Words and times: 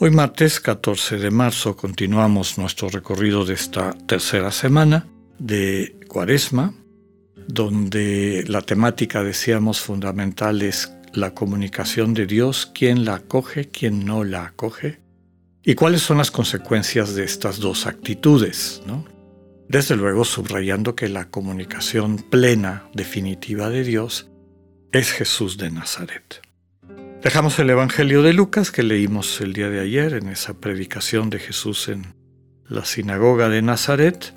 Hoy 0.00 0.12
martes 0.12 0.60
14 0.60 1.16
de 1.16 1.32
marzo 1.32 1.74
continuamos 1.74 2.56
nuestro 2.56 2.88
recorrido 2.88 3.44
de 3.44 3.54
esta 3.54 3.94
tercera 4.06 4.52
semana 4.52 5.08
de 5.40 5.98
Cuaresma, 6.06 6.72
donde 7.48 8.44
la 8.46 8.62
temática, 8.62 9.24
decíamos, 9.24 9.80
fundamental 9.80 10.62
es 10.62 10.92
la 11.12 11.34
comunicación 11.34 12.14
de 12.14 12.26
Dios, 12.26 12.70
quién 12.72 13.04
la 13.04 13.16
acoge, 13.16 13.70
quién 13.70 14.04
no 14.04 14.22
la 14.22 14.44
acoge, 14.44 15.00
y 15.64 15.74
cuáles 15.74 16.02
son 16.02 16.18
las 16.18 16.30
consecuencias 16.30 17.16
de 17.16 17.24
estas 17.24 17.58
dos 17.58 17.84
actitudes, 17.84 18.80
¿no? 18.86 19.04
Desde 19.68 19.96
luego 19.96 20.24
subrayando 20.24 20.94
que 20.94 21.08
la 21.08 21.28
comunicación 21.28 22.18
plena, 22.18 22.88
definitiva 22.94 23.68
de 23.68 23.82
Dios 23.82 24.30
es 24.92 25.10
Jesús 25.10 25.56
de 25.58 25.72
Nazaret. 25.72 26.47
Dejamos 27.22 27.58
el 27.58 27.68
Evangelio 27.68 28.22
de 28.22 28.32
Lucas 28.32 28.70
que 28.70 28.84
leímos 28.84 29.40
el 29.40 29.52
día 29.52 29.68
de 29.68 29.80
ayer 29.80 30.14
en 30.14 30.28
esa 30.28 30.54
predicación 30.54 31.30
de 31.30 31.40
Jesús 31.40 31.88
en 31.88 32.14
la 32.68 32.84
sinagoga 32.84 33.48
de 33.48 33.60
Nazaret 33.60 34.34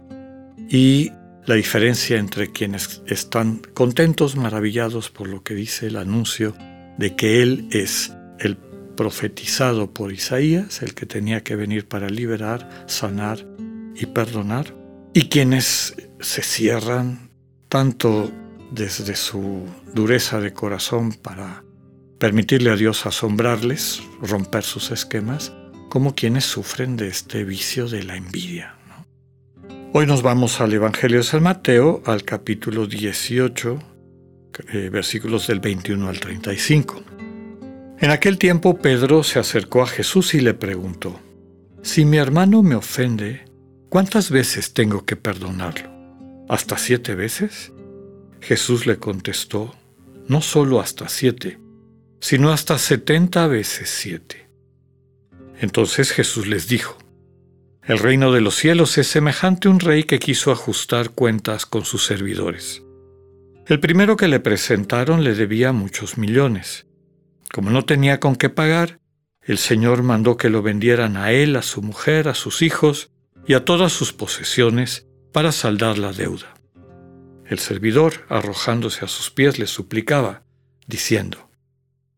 y 0.67 1.12
la 1.46 1.54
diferencia 1.54 2.18
entre 2.18 2.52
quienes 2.52 3.04
están 3.05 3.62
contentos, 3.76 4.35
maravillados 4.35 5.12
por 5.12 5.29
lo 5.29 5.43
que 5.43 5.54
dice 5.54 5.87
el 5.87 5.96
anuncio 5.96 6.55
de 6.98 7.15
que 7.15 7.43
Él 7.43 7.68
es 7.70 8.13
el 8.40 8.57
profetizado 8.57 9.93
por 9.93 10.12
Isaías, 10.12 10.82
el 10.82 10.96
que 10.96 11.05
tenía 11.05 11.43
que 11.43 11.55
venir 11.55 11.87
para 11.87 12.09
liberar, 12.09 12.68
sanar 12.87 13.46
y 13.96 14.07
perdonar, 14.07 14.74
y 15.13 15.29
quienes 15.29 15.96
se 16.20 16.41
cierran 16.41 17.29
tanto 17.70 18.32
desde 18.71 19.15
su 19.15 19.68
dureza 19.93 20.40
de 20.40 20.52
corazón 20.52 21.13
para 21.13 21.63
permitirle 22.22 22.70
a 22.70 22.76
Dios 22.76 23.08
asombrarles, 23.08 24.04
romper 24.22 24.62
sus 24.62 24.91
esquemas, 24.91 25.54
como 25.90 26.14
quienes 26.14 26.46
sufren 26.46 26.96
de 26.96 27.08
este 27.08 27.44
vicio 27.44 27.90
de 27.90 28.04
la 28.04 28.16
envidia. 28.16 28.76
Hoy 29.91 30.05
nos 30.05 30.22
vamos 30.22 30.62
al 30.62 30.72
Evangelio 30.72 31.18
de 31.18 31.24
San 31.24 31.42
Mateo, 31.42 32.04
al 32.05 32.24
capítulo 32.24 32.86
18, 32.86 33.80
eh, 34.72 34.90
versículos 34.92 35.48
del 35.48 35.62
21 35.62 36.08
al 36.08 36.20
35. 36.20 37.02
En 37.98 38.12
aquel 38.12 38.38
tiempo 38.38 38.77
Pedro 38.77 39.24
se 39.24 39.40
acercó 39.40 39.82
a 39.82 39.88
Jesús 39.88 40.36
y 40.36 40.42
le 40.42 40.54
preguntó, 40.54 41.20
Si 41.82 42.05
mi 42.05 42.18
hermano 42.18 42.62
me 42.62 42.76
ofende, 42.76 43.46
¿cuántas 43.90 44.30
veces 44.30 44.76
tengo 44.76 45.05
que 45.05 45.16
perdonarlo? 45.16 45.90
¿Hasta 46.48 46.77
siete 46.77 47.16
veces? 47.16 47.74
Jesús 48.42 48.86
le 48.86 48.98
contestó, 48.98 49.74
no 50.27 50.42
solo 50.42 50.80
hasta 50.80 51.10
siete, 51.10 51.58
sino 52.22 52.52
hasta 52.52 52.77
setenta 52.77 53.48
veces 53.48 53.90
siete. 53.90 54.48
Entonces 55.60 56.12
Jesús 56.12 56.48
les 56.48 56.68
dijo, 56.68 56.98
el 57.84 57.98
reino 57.98 58.32
de 58.32 58.41
los 58.41 58.55
cielos 58.55 58.98
es 58.98 59.08
semejante 59.08 59.68
a 59.68 59.72
un 59.72 59.80
rey 59.80 60.04
que 60.04 60.20
quiso 60.20 60.52
ajustar 60.52 61.10
cuentas 61.10 61.66
con 61.66 61.84
sus 61.84 62.05
servidores. 62.05 62.84
El 63.66 63.80
primero 63.80 64.18
que 64.18 64.28
le 64.28 64.40
presentaron 64.40 65.24
le 65.24 65.34
debía 65.34 65.72
muchos 65.72 66.18
millones. 66.18 66.86
Como 67.52 67.70
no 67.70 67.86
tenía 67.86 68.20
con 68.20 68.36
qué 68.36 68.50
pagar, 68.50 69.00
el 69.42 69.58
Señor 69.58 70.04
mandó 70.04 70.38
que 70.38 70.50
lo 70.50 70.62
vendieran 70.62 71.18
a 71.18 71.31
él, 71.31 71.56
a 71.56 71.64
su 71.64 71.81
mujer, 71.81 72.28
a 72.28 72.36
sus 72.36 72.62
hijos 72.62 73.12
y 73.48 73.56
a 73.56 73.66
todas 73.66 73.92
sus 73.92 74.14
posesiones 74.14 75.08
para 75.31 75.52
saldar 75.52 75.98
la 75.98 76.14
deuda. 76.14 76.54
El 77.48 77.60
servidor, 77.60 78.26
arrojándose 78.30 79.04
a 79.04 79.08
sus 79.08 79.31
pies, 79.31 79.58
le 79.58 79.68
suplicaba, 79.68 80.44
diciendo, 80.88 81.50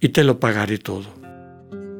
y 0.00 0.10
te 0.10 0.24
lo 0.24 0.40
pagaré 0.40 0.78
todo. 0.78 1.06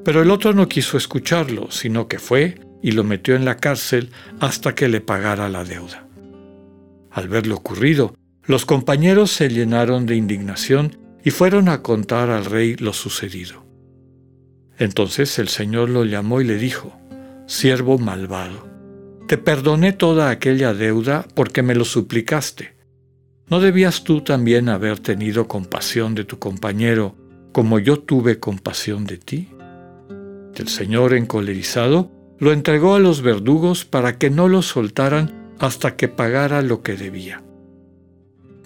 Pero 0.05 0.23
el 0.23 0.31
otro 0.31 0.53
no 0.55 0.69
quiso 0.69 0.97
escucharlo, 0.97 1.71
sino 1.71 2.09
que 2.09 2.19
fue 2.19 2.61
y 2.83 2.93
lo 2.93 3.05
metió 3.05 3.35
en 3.35 3.45
la 3.45 3.57
cárcel 3.57 4.11
hasta 4.41 4.75
que 4.75 4.89
le 4.89 5.01
pagara 5.01 5.49
la 5.49 5.65
deuda. 5.65 6.07
Al 7.11 7.29
ver 7.29 7.47
lo 7.47 7.57
ocurrido, 7.57 8.15
los 8.45 8.65
compañeros 8.65 9.33
se 9.33 9.49
llenaron 9.49 10.07
de 10.07 10.17
indignación 10.17 10.97
y 11.25 11.31
fueron 11.31 11.69
a 11.69 11.83
contar 11.83 12.31
al 12.31 12.45
rey 12.45 12.77
lo 12.77 12.93
sucedido. 12.93 13.67
Entonces 14.79 15.39
el 15.39 15.49
Señor 15.49 15.91
lo 15.91 16.05
llamó 16.05 16.41
y 16.41 16.45
le 16.45 16.57
dijo, 16.57 16.97
Siervo 17.47 17.99
malvado, 17.99 18.69
te 19.27 19.37
perdoné 19.39 19.93
toda 19.93 20.31
aquella 20.31 20.73
deuda 20.73 21.27
porque 21.35 21.63
me 21.63 21.75
lo 21.75 21.85
suplicaste 21.85 22.79
¿No 23.51 23.61
debías 23.61 24.05
tú 24.05 24.21
también 24.21 24.69
haber 24.69 24.99
tenido 24.99 25.49
compasión 25.49 26.15
de 26.15 26.25
tu 26.25 26.39
compañero 26.39 27.17
como 27.59 27.81
yo 27.81 27.99
tuve 27.99 28.39
compasión 28.39 29.05
de 29.05 29.17
ti? 29.17 29.49
El 30.55 30.69
Señor, 30.69 31.13
encolerizado, 31.13 32.09
lo 32.39 32.53
entregó 32.53 32.95
a 32.95 33.01
los 33.01 33.21
verdugos 33.21 33.85
para 33.85 34.17
que 34.17 34.31
no 34.31 34.47
lo 34.47 34.63
soltaran 34.63 35.51
hasta 35.59 35.97
que 35.97 36.07
pagara 36.07 36.63
lo 36.63 36.83
que 36.83 36.95
debía. 36.95 37.43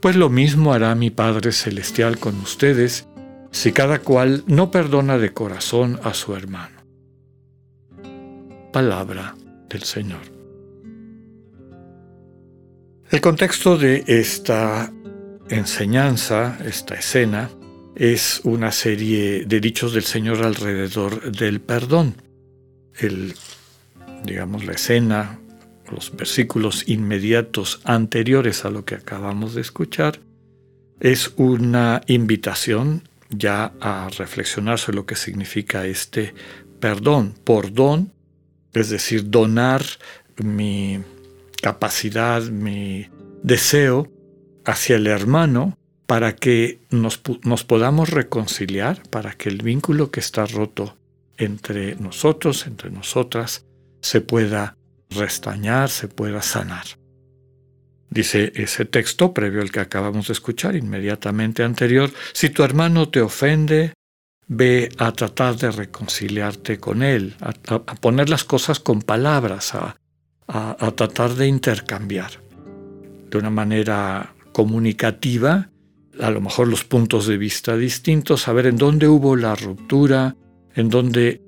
Pues 0.03 0.15
lo 0.15 0.29
mismo 0.29 0.75
hará 0.75 0.95
mi 0.95 1.09
Padre 1.09 1.53
Celestial 1.53 2.19
con 2.19 2.39
ustedes 2.41 3.09
si 3.51 3.73
cada 3.73 4.01
cual 4.01 4.45
no 4.47 4.71
perdona 4.71 5.17
de 5.17 5.33
corazón 5.33 5.99
a 6.03 6.13
su 6.13 6.37
hermano. 6.37 6.83
Palabra 8.75 9.35
del 9.71 9.85
Señor. 9.85 10.21
El 13.11 13.23
contexto 13.23 13.79
de 13.79 14.05
esta 14.07 14.93
enseñanza, 15.49 16.59
esta 16.63 16.97
escena, 16.97 17.49
es 17.95 18.41
una 18.45 18.73
serie 18.73 19.45
de 19.45 19.61
dichos 19.61 19.93
del 19.93 20.05
Señor 20.05 20.45
alrededor 20.45 21.31
del 21.33 21.61
perdón. 21.61 22.15
El, 22.99 23.35
digamos, 24.25 24.65
la 24.65 24.73
escena, 24.73 25.39
los 25.91 26.15
versículos 26.15 26.89
inmediatos 26.89 27.81
anteriores 27.85 28.65
a 28.65 28.71
lo 28.71 28.85
que 28.85 28.95
acabamos 28.95 29.55
de 29.55 29.61
escuchar, 29.61 30.21
es 31.01 31.33
una 31.37 32.01
invitación 32.07 33.09
ya 33.29 33.73
a 33.81 34.09
reflexionar 34.17 34.79
sobre 34.79 34.97
lo 34.97 35.07
que 35.07 35.17
significa 35.17 35.87
este 35.87 36.35
perdón. 36.81 37.35
Por 37.45 37.73
don, 37.73 38.13
es 38.73 38.91
decir, 38.91 39.29
donar 39.31 39.85
mi 40.43 41.01
capacidad, 41.61 42.43
mi 42.43 43.07
deseo 43.43 44.11
hacia 44.65 44.97
el 44.97 45.07
hermano 45.07 45.77
para 46.13 46.37
que 46.37 46.79
nos, 46.91 47.17
podamos 47.65 48.11
reconciliar, 48.11 49.03
para 49.09 49.33
que 49.33 49.49
el 49.49 49.63
vínculo 49.63 50.11
que 50.11 50.21
está 50.21 50.45
roto 50.45 50.99
entre 51.39 51.95
nosotros, 51.95 52.67
entre 52.67 52.91
nosotras, 52.91 53.65
se 54.03 54.21
pueda 54.21 54.77
restañar, 55.09 55.89
se 55.89 56.09
pueda 56.09 56.43
sanar. 56.43 56.85
Dice 58.11 58.53
ese 58.57 58.85
texto 58.85 59.33
previo 59.33 59.63
al 59.63 59.73
que 59.73 59.81
acabamos 59.81 60.27
de 60.27 60.35
escuchar, 60.35 60.77
inmediatamente 60.77 61.63
anterior, 61.63 62.11
si 62.35 62.51
tu 62.51 62.63
hermano 62.63 63.09
te 63.09 63.23
ofende, 63.23 63.95
ve 64.49 64.91
a 64.99 65.13
tratar 65.13 65.57
de 65.57 65.71
reconciliarte 65.71 66.79
con 66.79 67.03
él, 67.03 67.37
a, 67.41 67.55
a 67.75 67.95
poner 67.95 68.29
las 68.29 68.45
cosas 68.45 68.81
con 68.81 69.01
palabras, 69.01 69.75
a, 69.75 69.97
a, 70.47 70.91
tratar 70.91 71.37
de 71.37 71.47
intercambiar 71.47 72.33
de 73.31 73.39
una 73.39 73.49
manera 73.49 74.35
comunicativa, 74.53 75.71
a 76.21 76.31
lo 76.31 76.41
mejor 76.41 76.69
los 76.69 76.85
puntos 76.85 77.27
de 77.27 77.37
vista 77.37 77.77
distintos, 77.77 78.43
saber 78.43 78.67
en 78.67 78.77
dónde 78.77 79.09
hubo 79.09 79.37
la 79.37 79.55
ruptura, 79.55 80.37
en 80.75 80.89
dónde 80.89 81.41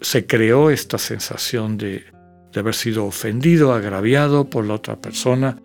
se 0.00 0.26
creó 0.26 0.70
esta 0.70 0.98
sensación 0.98 1.78
de, 1.78 2.04
de 2.52 2.60
haber 2.60 2.74
sido 2.74 3.04
ofendido, 3.06 3.72
agraviado 3.72 4.48
por 4.48 4.66
la 4.66 4.74
otra 4.74 4.96
persona 4.96 5.58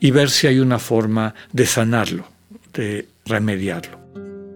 y 0.00 0.10
ver 0.10 0.30
si 0.30 0.46
hay 0.46 0.60
una 0.60 0.78
forma 0.78 1.34
de 1.52 1.66
sanarlo, 1.66 2.24
de 2.72 3.08
remediarlo. 3.26 3.98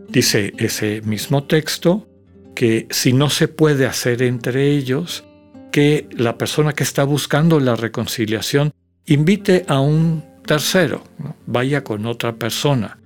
Dice 0.09 0.53
ese 0.59 1.01
mismo 1.03 1.45
texto 1.45 2.07
que 2.55 2.87
si 2.91 3.13
no 3.13 3.31
se 3.31 3.49
puede 3.49 3.87
hacer 3.87 4.23
entre 4.23 4.71
ellos, 4.71 5.25
que 5.71 6.07
la 6.13 6.37
persona 6.37 6.75
que 6.75 6.85
está 6.85 7.05
buscando 7.05 7.59
la 7.59 7.75
reconciliación 7.77 8.73
invite 9.07 9.65
a 9.69 9.81
un 9.81 10.23
tercero, 10.45 11.03
vaya 11.47 11.83
con 11.83 12.05
otra 12.07 12.35
persona, 12.35 12.99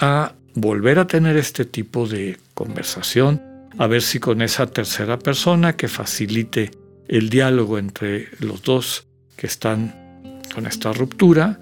a 0.00 0.34
volver 0.54 0.98
a 0.98 1.06
tener 1.06 1.36
este 1.36 1.64
tipo 1.64 2.06
de 2.06 2.38
conversación, 2.54 3.40
a 3.78 3.86
ver 3.86 4.02
si 4.02 4.18
con 4.18 4.42
esa 4.42 4.66
tercera 4.66 5.18
persona 5.18 5.76
que 5.76 5.88
facilite 5.88 6.70
el 7.08 7.30
diálogo 7.30 7.78
entre 7.78 8.28
los 8.40 8.62
dos 8.62 9.06
que 9.36 9.46
están 9.46 10.40
con 10.54 10.66
esta 10.66 10.92
ruptura, 10.92 11.60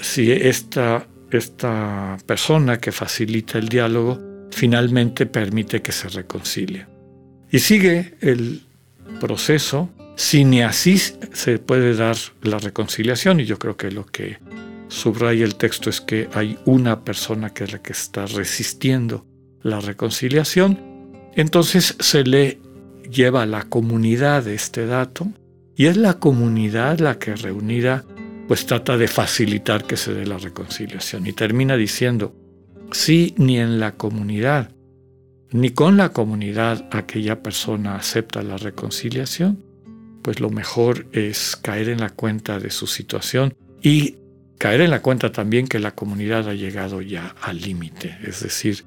si 0.00 0.32
esta, 0.32 1.06
esta 1.30 2.16
persona 2.26 2.78
que 2.78 2.92
facilita 2.92 3.58
el 3.58 3.68
diálogo 3.68 4.18
finalmente 4.50 5.26
permite 5.26 5.82
que 5.82 5.92
se 5.92 6.08
reconcilie. 6.08 6.86
Y 7.50 7.58
sigue 7.58 8.14
el 8.20 8.62
proceso, 9.20 9.90
si 10.16 10.44
ni 10.44 10.62
así 10.62 10.98
se 10.98 11.58
puede 11.58 11.94
dar 11.94 12.16
la 12.42 12.58
reconciliación, 12.58 13.40
y 13.40 13.44
yo 13.44 13.58
creo 13.58 13.76
que 13.76 13.90
lo 13.90 14.06
que 14.06 14.38
subraya 14.92 15.44
el 15.44 15.56
texto 15.56 15.90
es 15.90 16.00
que 16.00 16.28
hay 16.34 16.58
una 16.66 17.04
persona 17.04 17.50
que 17.50 17.64
es 17.64 17.72
la 17.72 17.82
que 17.82 17.92
está 17.92 18.26
resistiendo 18.26 19.26
la 19.62 19.80
reconciliación, 19.80 20.78
entonces 21.34 21.96
se 21.98 22.24
le 22.24 22.60
lleva 23.10 23.42
a 23.42 23.46
la 23.46 23.64
comunidad 23.64 24.46
este 24.46 24.86
dato 24.86 25.26
y 25.74 25.86
es 25.86 25.96
la 25.96 26.18
comunidad 26.18 26.98
la 26.98 27.18
que 27.18 27.34
reunida 27.34 28.04
pues 28.48 28.66
trata 28.66 28.96
de 28.98 29.08
facilitar 29.08 29.84
que 29.84 29.96
se 29.96 30.12
dé 30.12 30.26
la 30.26 30.36
reconciliación. 30.36 31.26
Y 31.26 31.32
termina 31.32 31.76
diciendo, 31.76 32.34
si 32.90 33.34
ni 33.38 33.58
en 33.58 33.80
la 33.80 33.92
comunidad 33.92 34.70
ni 35.52 35.70
con 35.70 35.96
la 35.96 36.10
comunidad 36.10 36.88
aquella 36.90 37.42
persona 37.42 37.96
acepta 37.96 38.42
la 38.42 38.56
reconciliación, 38.56 39.62
pues 40.22 40.40
lo 40.40 40.50
mejor 40.50 41.06
es 41.12 41.56
caer 41.56 41.90
en 41.90 42.00
la 42.00 42.10
cuenta 42.10 42.58
de 42.58 42.70
su 42.70 42.86
situación 42.86 43.54
y 43.82 44.16
caer 44.62 44.82
en 44.82 44.92
la 44.92 45.02
cuenta 45.02 45.32
también 45.32 45.66
que 45.66 45.80
la 45.80 45.96
comunidad 45.96 46.48
ha 46.48 46.54
llegado 46.54 47.02
ya 47.02 47.34
al 47.42 47.60
límite, 47.60 48.16
es 48.22 48.44
decir, 48.44 48.84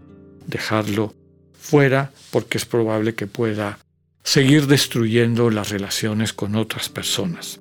dejarlo 0.48 1.14
fuera 1.52 2.14
porque 2.32 2.58
es 2.58 2.64
probable 2.64 3.14
que 3.14 3.28
pueda 3.28 3.78
seguir 4.24 4.68
destruyendo 4.68 5.50
las 5.50 5.72
relaciones 5.72 6.32
con 6.32 6.56
otras 6.56 6.88
personas. 6.88 7.60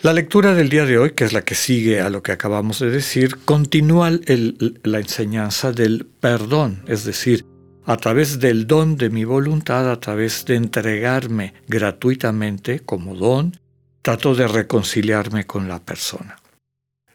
La 0.00 0.14
lectura 0.14 0.54
del 0.54 0.70
día 0.70 0.86
de 0.86 0.96
hoy, 0.96 1.10
que 1.10 1.24
es 1.24 1.34
la 1.34 1.42
que 1.42 1.54
sigue 1.54 2.00
a 2.00 2.08
lo 2.08 2.22
que 2.22 2.32
acabamos 2.32 2.78
de 2.78 2.88
decir, 2.88 3.36
continúa 3.44 4.10
la 4.10 4.98
enseñanza 4.98 5.72
del 5.72 6.06
perdón, 6.06 6.84
es 6.88 7.04
decir, 7.04 7.44
a 7.84 7.98
través 7.98 8.40
del 8.40 8.66
don 8.66 8.96
de 8.96 9.10
mi 9.10 9.24
voluntad, 9.24 9.90
a 9.90 10.00
través 10.00 10.46
de 10.46 10.54
entregarme 10.54 11.52
gratuitamente 11.68 12.80
como 12.80 13.14
don, 13.14 13.60
trato 14.00 14.34
de 14.34 14.48
reconciliarme 14.48 15.44
con 15.44 15.68
la 15.68 15.84
persona. 15.84 16.38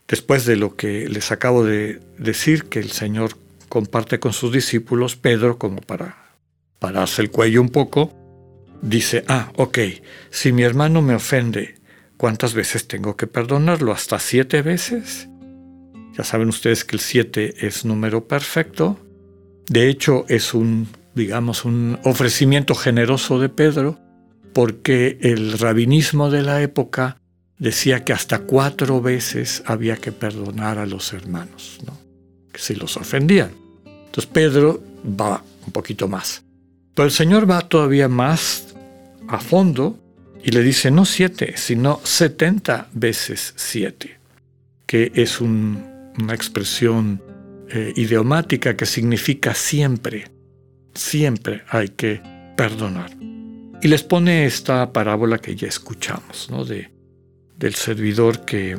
Después 0.10 0.46
de 0.46 0.56
lo 0.56 0.76
que 0.76 1.08
les 1.08 1.32
acabo 1.32 1.64
de 1.64 2.02
decir, 2.18 2.66
que 2.66 2.80
el 2.80 2.90
Señor 2.90 3.38
comparte 3.70 4.20
con 4.20 4.34
sus 4.34 4.52
discípulos, 4.52 5.16
Pedro, 5.16 5.60
como 5.60 5.82
para 5.82 6.34
pararse 6.80 7.22
el 7.22 7.30
cuello 7.30 7.62
un 7.62 7.70
poco, 7.70 8.12
dice, 8.82 9.24
ah, 9.28 9.52
ok, 9.56 9.78
si 10.32 10.52
mi 10.52 10.64
hermano 10.64 11.04
me 11.04 11.14
ofende, 11.14 11.76
¿cuántas 12.18 12.56
veces 12.56 12.88
tengo 12.88 13.16
que 13.16 13.28
perdonarlo? 13.28 13.92
¿Hasta 13.92 14.18
siete 14.18 14.64
veces? 14.64 15.30
Ya 16.18 16.24
saben 16.24 16.50
ustedes 16.50 16.84
que 16.86 16.96
el 16.96 17.02
siete 17.02 17.68
es 17.68 17.86
número 17.86 18.28
perfecto. 18.28 19.00
De 19.68 19.90
hecho, 19.90 20.26
es 20.28 20.56
un, 20.56 20.88
digamos, 21.14 21.66
un 21.66 22.00
ofrecimiento 22.04 22.74
generoso 22.74 23.40
de 23.40 23.50
Pedro, 23.50 24.00
porque 24.54 25.20
el 25.22 25.60
rabinismo 25.60 26.32
de 26.32 26.42
la 26.42 26.64
época 26.64 27.19
decía 27.60 28.06
que 28.06 28.14
hasta 28.14 28.40
cuatro 28.40 29.02
veces 29.02 29.62
había 29.66 29.98
que 29.98 30.12
perdonar 30.12 30.80
a 30.80 30.86
los 30.86 31.14
hermanos, 31.14 31.80
¿no? 31.86 31.98
que 32.52 32.60
si 32.60 32.74
los 32.74 32.98
ofendían. 32.98 33.52
Entonces 33.86 34.26
Pedro 34.26 34.82
va 35.06 35.44
un 35.66 35.72
poquito 35.72 36.08
más. 36.08 36.44
Pero 36.96 37.06
el 37.06 37.12
Señor 37.12 37.50
va 37.50 37.62
todavía 37.62 38.08
más 38.08 38.76
a 39.28 39.40
fondo 39.40 40.00
y 40.44 40.52
le 40.52 40.64
dice 40.64 40.90
no 40.90 41.06
siete, 41.06 41.54
sino 41.58 42.00
setenta 42.04 42.88
veces 42.94 43.54
siete, 43.58 44.20
que 44.88 45.12
es 45.14 45.42
una 45.42 46.34
expresión 46.34 47.22
eh, 47.70 47.94
idiomática 47.96 48.76
que 48.76 48.86
significa 48.86 49.54
siempre, 49.54 50.32
siempre 50.94 51.64
hay 51.70 51.90
que 51.90 52.22
perdonar. 52.58 53.12
Y 53.82 53.88
les 53.88 54.04
pone 54.04 54.46
esta 54.46 54.92
parábola 54.92 55.38
que 55.38 55.56
ya 55.56 55.68
escuchamos, 55.68 56.50
¿no? 56.50 56.66
De, 56.66 56.90
del 57.60 57.76
servidor 57.76 58.46
que 58.46 58.78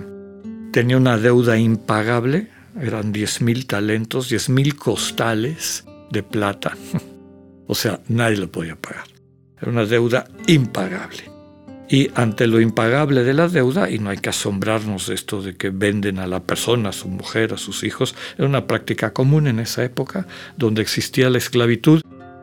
tenía 0.73 0.97
una 0.97 1.19
deuda 1.19 1.59
impagable, 1.59 2.49
eran 2.81 3.13
diez 3.13 3.43
mil 3.43 3.67
talentos, 3.67 4.31
diez 4.31 4.49
mil 4.49 4.75
costales 4.75 5.85
de 6.11 6.23
plata. 6.23 6.77
o 7.67 7.75
sea, 7.75 8.01
nadie 8.09 8.39
lo 8.39 8.51
podía 8.51 8.77
pagar. 8.77 9.05
Era 9.61 9.71
una 9.71 9.85
deuda 9.85 10.27
impagable. 10.47 11.31
Y 11.89 12.09
ante 12.15 12.47
lo 12.47 12.61
impagable 12.61 13.25
de 13.25 13.35
la 13.35 13.49
deuda, 13.49 13.91
y 13.91 13.99
no 13.99 14.11
hay 14.11 14.19
que 14.19 14.31
asombrarnos 14.31 15.09
de 15.09 15.15
esto 15.15 15.43
de 15.43 15.57
que 15.57 15.71
venden 15.71 16.21
a 16.21 16.27
la 16.29 16.41
persona, 16.41 16.91
a 16.91 16.93
su 16.93 17.09
mujer, 17.09 17.53
a 17.53 17.59
sus 17.59 17.83
hijos, 17.83 18.15
era 18.39 18.47
una 18.47 18.67
práctica 18.69 19.13
común 19.13 19.49
en 19.49 19.59
esa 19.59 19.85
época, 19.85 20.27
donde 20.57 20.83
existía 20.83 21.29
la 21.31 21.39
esclavitud 21.39 22.01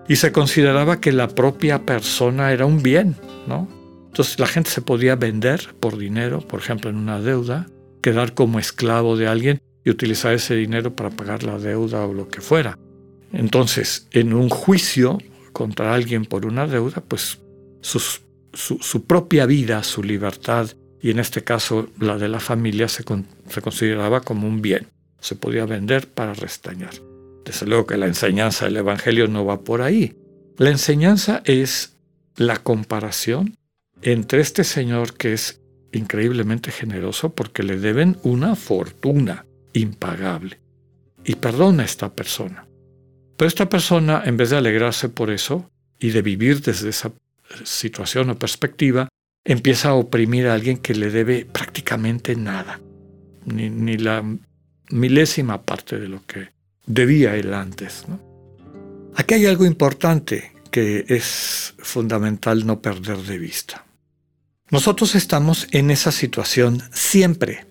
y 0.09 0.17
se 0.17 0.33
consideraba 0.33 0.99
que 0.99 1.13
la 1.13 1.29
propia 1.29 1.83
persona 1.85 2.51
era 2.51 2.65
un 2.65 2.83
bien, 2.83 3.15
¿no? 3.47 3.76
Entonces 4.17 4.39
la 4.39 4.47
gente 4.47 4.71
se 4.71 4.81
podía 4.81 5.15
vender 5.15 5.75
por 5.79 5.95
dinero, 5.95 6.41
por 6.41 6.59
ejemplo, 6.59 6.89
en 6.89 6.95
una 6.95 7.21
deuda, 7.21 7.67
quedar 8.01 8.33
como 8.33 8.57
esclavo 8.57 9.15
de 9.15 9.27
alguien 9.27 9.61
y 9.85 9.91
utilizar 9.91 10.33
ese 10.33 10.55
dinero 10.55 10.95
para 10.95 11.11
pagar 11.11 11.43
la 11.43 11.59
deuda 11.59 12.03
o 12.03 12.15
lo 12.15 12.27
que 12.27 12.41
fuera. 12.41 12.79
Entonces, 13.31 14.07
en 14.09 14.33
un 14.33 14.49
juicio, 14.49 15.19
contra 15.53 15.93
alguien 15.93 16.25
por 16.25 16.47
una 16.47 16.65
deuda, 16.65 17.03
pues 17.07 17.37
su, 17.81 19.03
propia 19.05 19.45
vida, 19.45 19.83
su 19.83 20.01
libertad, 20.01 20.67
y 20.99 21.11
en 21.11 21.19
este 21.19 21.43
caso 21.43 21.87
la 21.99 22.17
de 22.17 22.27
la 22.27 22.39
familia, 22.39 22.87
se, 22.87 23.03
se 23.03 23.61
consideraba 23.61 24.21
como 24.21 24.47
un 24.47 24.63
bien. 24.63 24.87
Se 25.19 25.35
podía 25.35 25.67
vender 25.67 26.07
para 26.07 26.33
restañar. 26.33 26.95
Desde 27.45 27.67
luego 27.67 27.85
que 27.85 27.97
la 27.97 28.07
enseñanza 28.07 28.65
del 28.65 28.77
Evangelio 28.77 29.27
no 29.27 29.45
va 29.45 29.61
por 29.61 29.83
ahí. 29.83 30.15
La 30.57 30.71
enseñanza 30.71 31.43
es 31.45 31.97
la 32.35 32.57
comparación 32.57 33.56
entre 34.01 34.41
este 34.41 34.63
Señor 34.63 35.15
que 35.15 35.33
es 35.33 35.61
increíblemente 35.91 36.71
generoso 36.71 37.33
porque 37.33 37.63
le 37.63 37.77
deben 37.77 38.17
una 38.23 38.55
fortuna 38.55 39.45
impagable 39.73 40.59
y 41.23 41.35
perdona 41.35 41.83
a 41.83 41.85
esta 41.85 42.13
persona. 42.13 42.67
Pero 43.37 43.47
esta 43.47 43.69
persona, 43.69 44.23
en 44.25 44.37
vez 44.37 44.49
de 44.49 44.57
alegrarse 44.57 45.09
por 45.09 45.29
eso 45.29 45.69
y 45.99 46.09
de 46.09 46.21
vivir 46.21 46.61
desde 46.61 46.89
esa 46.89 47.11
situación 47.63 48.29
o 48.29 48.39
perspectiva, 48.39 49.07
empieza 49.45 49.89
a 49.89 49.93
oprimir 49.93 50.47
a 50.47 50.53
alguien 50.53 50.77
que 50.77 50.93
le 50.93 51.09
debe 51.09 51.45
prácticamente 51.45 52.35
nada, 52.35 52.81
ni, 53.45 53.97
la 53.97 54.23
milésima 54.89 55.61
parte 55.61 55.99
de 55.99 56.07
lo 56.07 56.25
que 56.25 56.49
debía 56.85 57.35
él 57.35 57.53
antes. 57.53 58.05
Aquí 59.15 59.35
hay 59.35 59.45
algo 59.45 59.65
importante 59.65 60.51
que 60.71 61.05
es 61.07 61.75
fundamental 61.79 62.65
no 62.65 62.81
perder 62.81 63.17
de 63.17 63.37
vista. 63.37 63.86
Nosotros 64.69 65.15
estamos 65.15 65.67
en 65.71 65.91
esa 65.91 66.11
situación 66.11 66.81
siempre. 66.91 67.65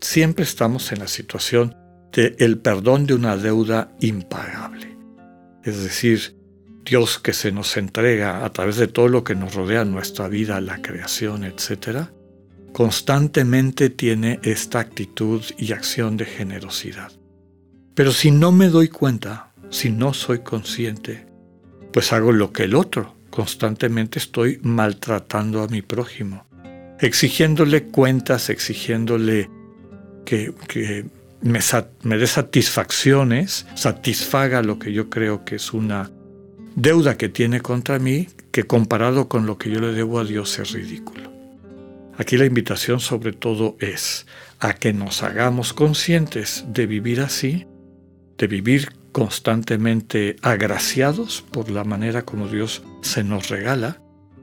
Siempre 0.00 0.44
estamos 0.44 0.92
en 0.92 1.00
la 1.00 1.08
situación 1.08 1.76
el 2.20 2.58
perdón 2.58 3.06
de 3.06 3.14
una 3.14 3.36
deuda 3.36 3.92
impagable. 4.00 4.96
Es 5.64 5.82
decir, 5.82 6.36
Dios 6.84 7.18
que 7.18 7.32
se 7.32 7.52
nos 7.52 7.76
entrega 7.76 8.44
a 8.44 8.52
través 8.52 8.76
de 8.76 8.88
todo 8.88 9.08
lo 9.08 9.24
que 9.24 9.34
nos 9.34 9.54
rodea 9.54 9.84
nuestra 9.84 10.28
vida, 10.28 10.60
la 10.60 10.82
creación, 10.82 11.44
etc., 11.44 12.08
constantemente 12.72 13.90
tiene 13.90 14.40
esta 14.42 14.80
actitud 14.80 15.42
y 15.58 15.72
acción 15.72 16.16
de 16.16 16.24
generosidad. 16.24 17.12
Pero 17.94 18.12
si 18.12 18.30
no 18.30 18.50
me 18.50 18.68
doy 18.68 18.88
cuenta, 18.88 19.52
si 19.70 19.90
no 19.90 20.14
soy 20.14 20.40
consciente, 20.40 21.26
pues 21.92 22.12
hago 22.12 22.32
lo 22.32 22.52
que 22.52 22.64
el 22.64 22.74
otro. 22.74 23.14
Constantemente 23.32 24.18
estoy 24.18 24.60
maltratando 24.62 25.62
a 25.62 25.66
mi 25.68 25.80
prójimo, 25.80 26.44
exigiéndole 27.00 27.84
cuentas, 27.84 28.50
exigiéndole 28.50 29.48
que, 30.26 30.52
que 30.68 31.06
me, 31.40 32.18
dé 32.18 32.26
satisfacciones, 32.26 33.66
satisfaga 33.74 34.60
lo 34.60 34.78
que 34.78 34.92
yo 34.92 35.08
creo 35.08 35.46
que 35.46 35.54
es 35.54 35.72
una 35.72 36.10
deuda 36.76 37.16
que 37.16 37.30
tiene 37.30 37.62
contra 37.62 37.98
mí, 37.98 38.28
que 38.50 38.64
comparado 38.64 39.30
con 39.30 39.46
lo 39.46 39.56
que 39.56 39.70
yo 39.70 39.80
le 39.80 39.92
debo 39.94 40.20
a 40.20 40.24
Dios 40.24 40.58
es 40.58 40.72
ridículo. 40.72 41.32
Aquí 42.18 42.36
la 42.36 42.44
invitación 42.44 43.00
sobre 43.00 43.32
todo 43.32 43.78
es 43.80 44.26
a 44.60 44.74
que 44.74 44.92
nos 44.92 45.22
hagamos 45.22 45.72
conscientes 45.72 46.66
de 46.68 46.86
vivir 46.86 47.22
así, 47.22 47.66
de 48.36 48.46
vivir 48.46 48.90
constantemente 49.12 50.36
agraciados 50.42 51.44
por 51.50 51.70
la 51.70 51.84
manera 51.84 52.22
como 52.22 52.48
Dios 52.48 52.82
se 53.02 53.22
nos 53.22 53.48
regala, 53.50 54.00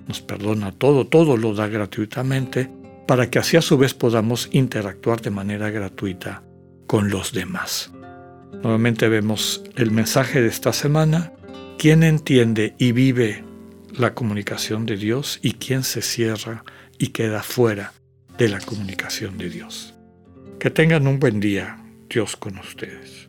nos 0.08 0.22
perdona 0.22 0.72
todo, 0.72 1.08
todo 1.08 1.38
lo 1.38 1.54
da 1.54 1.68
gratuitamente, 1.68 2.70
para 3.08 3.30
que 3.30 3.40
así 3.40 3.58
a 3.58 3.62
su 3.62 3.78
vez 3.78 3.94
podamos 3.94 4.50
interactuar 4.52 5.22
de 5.22 5.32
manera 5.32 5.72
gratuita 5.72 6.44
con 6.88 7.10
los 7.10 7.34
demás. 7.34 7.92
Nuevamente 8.64 9.10
vemos 9.10 9.64
el 9.76 9.92
mensaje 9.92 10.42
de 10.42 10.48
esta 10.48 10.74
semana, 10.74 11.34
quién 11.78 12.04
entiende 12.04 12.76
y 12.78 12.92
vive 12.92 13.44
la 13.94 14.14
comunicación 14.14 14.86
de 14.86 14.98
Dios 14.98 15.40
y 15.42 15.54
quién 15.54 15.84
se 15.84 16.02
cierra 16.02 16.64
y 16.98 17.08
queda 17.08 17.42
fuera 17.42 17.94
de 18.38 18.50
la 18.50 18.60
comunicación 18.60 19.38
de 19.38 19.50
Dios. 19.50 19.96
Que 20.60 20.70
tengan 20.70 21.08
un 21.08 21.20
buen 21.20 21.40
día, 21.40 21.78
Dios 22.10 22.36
con 22.36 22.58
ustedes. 22.58 23.29